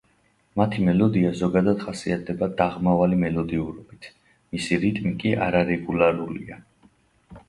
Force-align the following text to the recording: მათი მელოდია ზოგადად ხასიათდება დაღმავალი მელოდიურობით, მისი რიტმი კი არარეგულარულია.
მათი 0.59 0.83
მელოდია 0.85 1.33
ზოგადად 1.41 1.83
ხასიათდება 1.87 2.47
დაღმავალი 2.61 3.19
მელოდიურობით, 3.23 4.07
მისი 4.55 4.79
რიტმი 4.87 5.13
კი 5.25 5.35
არარეგულარულია. 5.49 6.59